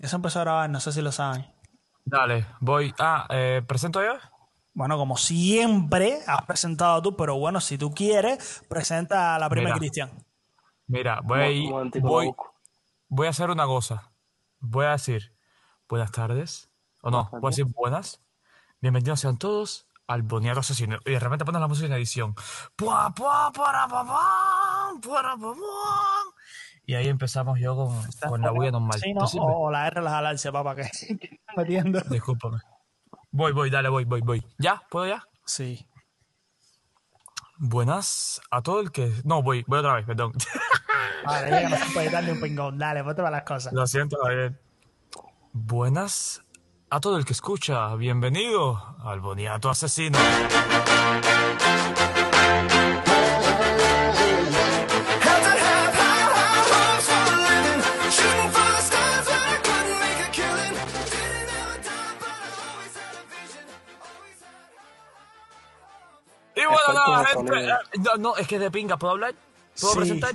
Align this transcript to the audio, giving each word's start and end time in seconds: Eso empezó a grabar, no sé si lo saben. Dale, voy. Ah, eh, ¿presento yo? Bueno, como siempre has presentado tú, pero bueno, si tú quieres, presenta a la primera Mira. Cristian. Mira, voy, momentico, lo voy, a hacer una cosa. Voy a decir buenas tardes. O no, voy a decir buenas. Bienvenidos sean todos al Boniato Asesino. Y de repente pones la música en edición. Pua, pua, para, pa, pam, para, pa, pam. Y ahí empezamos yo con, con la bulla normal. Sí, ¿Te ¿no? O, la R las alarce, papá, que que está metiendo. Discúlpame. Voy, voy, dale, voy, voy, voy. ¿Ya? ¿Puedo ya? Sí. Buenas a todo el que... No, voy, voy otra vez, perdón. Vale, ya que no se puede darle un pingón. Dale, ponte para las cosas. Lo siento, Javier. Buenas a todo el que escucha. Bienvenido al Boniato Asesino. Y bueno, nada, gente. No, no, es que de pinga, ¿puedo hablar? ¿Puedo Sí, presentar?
Eso 0.00 0.16
empezó 0.16 0.40
a 0.40 0.44
grabar, 0.44 0.70
no 0.70 0.80
sé 0.80 0.92
si 0.92 1.02
lo 1.02 1.12
saben. 1.12 1.46
Dale, 2.06 2.46
voy. 2.60 2.94
Ah, 2.98 3.26
eh, 3.28 3.62
¿presento 3.66 4.02
yo? 4.02 4.14
Bueno, 4.72 4.96
como 4.96 5.18
siempre 5.18 6.20
has 6.26 6.42
presentado 6.46 7.02
tú, 7.02 7.16
pero 7.16 7.36
bueno, 7.36 7.60
si 7.60 7.76
tú 7.76 7.92
quieres, 7.92 8.64
presenta 8.68 9.34
a 9.34 9.38
la 9.38 9.50
primera 9.50 9.74
Mira. 9.74 9.78
Cristian. 9.78 10.10
Mira, 10.86 11.20
voy, 11.22 11.68
momentico, 11.68 12.08
lo 12.08 12.34
voy, 13.08 13.26
a 13.26 13.30
hacer 13.30 13.50
una 13.50 13.66
cosa. 13.66 14.10
Voy 14.58 14.86
a 14.86 14.92
decir 14.92 15.34
buenas 15.86 16.10
tardes. 16.12 16.70
O 17.02 17.10
no, 17.10 17.28
voy 17.30 17.48
a 17.48 17.50
decir 17.50 17.66
buenas. 17.66 18.22
Bienvenidos 18.80 19.20
sean 19.20 19.36
todos 19.36 19.86
al 20.06 20.22
Boniato 20.22 20.60
Asesino. 20.60 20.98
Y 21.04 21.10
de 21.10 21.20
repente 21.20 21.44
pones 21.44 21.60
la 21.60 21.68
música 21.68 21.86
en 21.86 21.92
edición. 21.92 22.34
Pua, 22.74 23.12
pua, 23.14 23.52
para, 23.52 23.86
pa, 23.86 24.04
pam, 24.04 25.00
para, 25.00 25.36
pa, 25.36 25.52
pam. 25.52 26.19
Y 26.90 26.96
ahí 26.96 27.06
empezamos 27.06 27.60
yo 27.60 27.76
con, 27.76 28.02
con 28.28 28.40
la 28.40 28.50
bulla 28.50 28.72
normal. 28.72 28.98
Sí, 28.98 29.14
¿Te 29.14 29.14
¿no? 29.14 29.44
O, 29.44 29.70
la 29.70 29.86
R 29.86 30.02
las 30.02 30.12
alarce, 30.12 30.50
papá, 30.50 30.74
que 30.74 30.82
que 31.20 31.36
está 31.36 31.52
metiendo. 31.56 32.00
Discúlpame. 32.10 32.58
Voy, 33.30 33.52
voy, 33.52 33.70
dale, 33.70 33.88
voy, 33.88 34.04
voy, 34.04 34.22
voy. 34.22 34.44
¿Ya? 34.58 34.82
¿Puedo 34.90 35.06
ya? 35.06 35.22
Sí. 35.44 35.86
Buenas 37.58 38.40
a 38.50 38.60
todo 38.60 38.80
el 38.80 38.90
que... 38.90 39.12
No, 39.22 39.40
voy, 39.40 39.64
voy 39.68 39.78
otra 39.78 39.94
vez, 39.94 40.04
perdón. 40.04 40.32
Vale, 41.24 41.50
ya 41.52 41.60
que 41.60 41.68
no 41.68 41.76
se 41.76 41.92
puede 41.92 42.10
darle 42.10 42.32
un 42.32 42.40
pingón. 42.40 42.76
Dale, 42.76 43.04
ponte 43.04 43.22
para 43.22 43.36
las 43.36 43.44
cosas. 43.44 43.72
Lo 43.72 43.86
siento, 43.86 44.16
Javier. 44.24 44.60
Buenas 45.52 46.42
a 46.90 46.98
todo 46.98 47.18
el 47.18 47.24
que 47.24 47.34
escucha. 47.34 47.94
Bienvenido 47.94 48.96
al 49.04 49.20
Boniato 49.20 49.70
Asesino. 49.70 50.18
Y 66.60 66.66
bueno, 66.66 67.06
nada, 67.08 67.24
gente. 67.26 67.72
No, 67.98 68.16
no, 68.18 68.36
es 68.36 68.46
que 68.46 68.58
de 68.58 68.70
pinga, 68.70 68.96
¿puedo 68.96 69.12
hablar? 69.12 69.34
¿Puedo 69.80 69.92
Sí, 69.94 69.98
presentar? 69.98 70.34